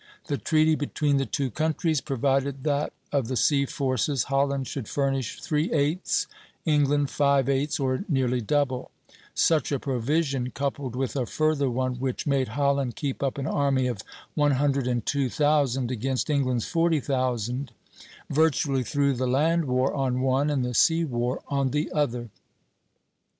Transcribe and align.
The 0.25 0.39
treaty 0.39 0.73
between 0.73 1.17
the 1.17 1.27
two 1.27 1.51
countries 1.51 2.01
provided 2.01 2.63
that 2.63 2.91
of 3.11 3.27
the 3.27 3.35
sea 3.37 3.67
forces 3.67 4.23
Holland 4.23 4.65
should 4.67 4.87
furnish 4.87 5.39
three 5.39 5.71
eighths, 5.71 6.25
England 6.65 7.11
five 7.11 7.47
eighths, 7.47 7.79
or 7.79 8.03
nearly 8.09 8.41
double. 8.41 8.89
Such 9.35 9.71
a 9.71 9.77
provision, 9.77 10.49
coupled 10.49 10.95
with 10.95 11.15
a 11.15 11.27
further 11.27 11.69
one 11.69 11.97
which 11.99 12.25
made 12.25 12.47
Holland 12.57 12.95
keep 12.95 13.21
up 13.21 13.37
an 13.37 13.45
army 13.45 13.85
of 13.85 13.99
102,000 14.33 15.91
against 15.91 16.29
England's 16.31 16.65
40,000, 16.65 17.71
virtually 18.27 18.83
threw 18.83 19.13
the 19.13 19.27
land 19.27 19.65
war 19.65 19.93
on 19.93 20.21
one 20.21 20.49
and 20.49 20.65
the 20.65 20.73
sea 20.73 21.05
war 21.05 21.43
on 21.47 21.69
the 21.69 21.91
other. 21.91 22.29